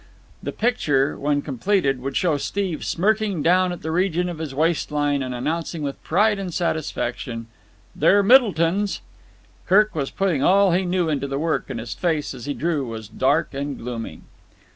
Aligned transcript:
The 0.41 0.51
picture, 0.51 1.15
when 1.15 1.43
completed, 1.43 2.01
would 2.01 2.17
show 2.17 2.37
Steve 2.37 2.83
smirking 2.83 3.43
down 3.43 3.71
at 3.71 3.83
the 3.83 3.91
region 3.91 4.29
of 4.29 4.39
his 4.39 4.55
waist 4.55 4.91
line 4.91 5.21
and 5.21 5.35
announcing 5.35 5.83
with 5.83 6.01
pride 6.03 6.39
and 6.39 6.51
satisfaction: 6.51 7.45
"They're 7.95 8.23
Middleton's!" 8.23 9.01
Kirk 9.67 9.93
was 9.93 10.09
putting 10.09 10.41
all 10.41 10.71
he 10.71 10.85
knew 10.85 11.07
into 11.07 11.27
the 11.27 11.37
work, 11.37 11.69
and 11.69 11.79
his 11.79 11.93
face, 11.93 12.33
as 12.33 12.45
he 12.47 12.55
drew, 12.55 12.83
was 12.87 13.07
dark 13.09 13.53
and 13.53 13.77
gloomy. 13.77 14.21